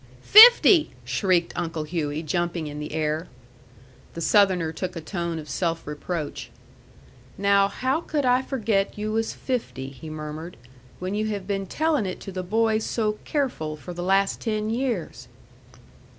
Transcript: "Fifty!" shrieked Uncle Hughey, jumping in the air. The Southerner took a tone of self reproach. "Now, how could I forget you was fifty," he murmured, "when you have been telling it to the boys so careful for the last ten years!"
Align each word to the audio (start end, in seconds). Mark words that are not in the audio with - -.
"Fifty!" 0.23 0.89
shrieked 1.05 1.53
Uncle 1.55 1.83
Hughey, 1.83 2.23
jumping 2.23 2.65
in 2.65 2.79
the 2.79 2.91
air. 2.91 3.27
The 4.15 4.21
Southerner 4.21 4.71
took 4.73 4.95
a 4.95 4.99
tone 4.99 5.37
of 5.37 5.47
self 5.47 5.85
reproach. 5.85 6.49
"Now, 7.37 7.67
how 7.67 8.01
could 8.01 8.25
I 8.25 8.41
forget 8.41 8.97
you 8.97 9.11
was 9.11 9.35
fifty," 9.35 9.89
he 9.89 10.09
murmured, 10.09 10.57
"when 10.97 11.13
you 11.13 11.27
have 11.27 11.45
been 11.45 11.67
telling 11.67 12.07
it 12.07 12.19
to 12.21 12.31
the 12.31 12.41
boys 12.41 12.83
so 12.83 13.19
careful 13.25 13.77
for 13.77 13.93
the 13.93 14.01
last 14.01 14.39
ten 14.41 14.71
years!" 14.71 15.27